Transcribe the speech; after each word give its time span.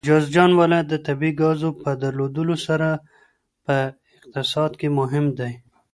جوزجان 0.09 0.51
ولایت 0.59 0.87
د 0.89 0.95
طبیعي 1.07 1.33
ګازو 1.41 1.69
په 1.81 1.89
درلودلو 2.03 2.55
سره 2.67 2.89
په 3.65 3.75
اقتصاد 4.19 4.71
کې 4.79 4.87
مهم 4.99 5.25
دی. 5.39 5.51